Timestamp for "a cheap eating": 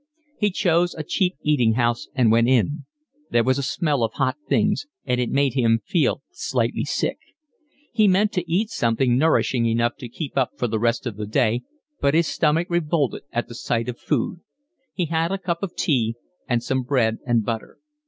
0.95-1.73